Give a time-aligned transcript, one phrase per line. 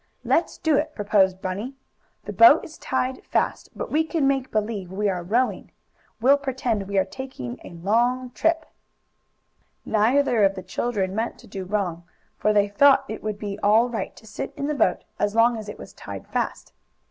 [0.23, 1.75] "Let's do it!" proposed Bunny.
[2.25, 5.69] "The boat is tied fast, but we can make believe we are rowing.
[6.19, 8.65] We'll pretend we are taking a long trip."
[9.85, 12.03] Neither of the children meant to do wrong,
[12.39, 15.55] for they thought it would be all right to sit in the boat as long
[15.55, 16.73] as it was tied fast.